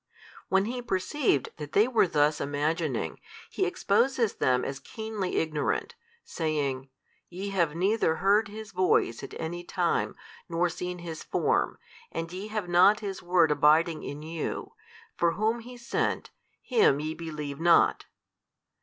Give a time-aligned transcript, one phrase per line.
[0.45, 3.19] |297 When He perceived that they were thus imagining,
[3.51, 5.93] He exposes them as keenly ignorant,
[6.25, 6.89] saying,
[7.29, 10.15] Ye have neither heard His Voice at any time
[10.49, 11.77] nor seen His Form,
[12.11, 14.73] and ye have not His Word abiding in you,
[15.15, 16.31] for whom HE sent,
[16.63, 18.05] Him YE believe not.